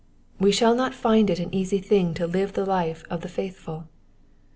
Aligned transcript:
We 0.39 0.51
shall 0.51 0.73
not 0.73 0.95
find 0.95 1.29
it 1.29 1.37
an 1.37 1.53
easy 1.53 1.77
thing 1.77 2.15
to 2.15 2.25
live 2.25 2.53
the 2.53 2.65
life 2.65 3.03
of 3.11 3.21
the 3.21 3.29
faith 3.29 3.57
ful. 3.59 3.87